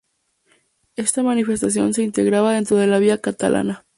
Esta 0.95 1.21
manifestación 1.21 1.93
se 1.93 2.01
integraba 2.01 2.53
dentro 2.53 2.75
de 2.77 2.87
la 2.87 2.97
Via 2.97 3.19
Catalana. 3.21 3.85